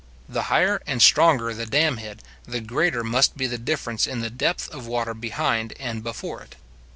The 0.27 0.41
higher 0.49 0.81
and 0.87 0.99
stronger 0.99 1.53
the 1.53 1.67
dam 1.67 1.97
head, 1.97 2.23
the 2.45 2.59
greater 2.59 3.03
must 3.03 3.37
be 3.37 3.45
the 3.45 3.59
difference 3.59 4.07
in 4.07 4.19
the 4.21 4.31
depth 4.31 4.67
of 4.69 4.87
water 4.87 5.13
behind 5.13 5.73
and 5.79 6.03
before 6.03 6.41
it. 6.41 6.55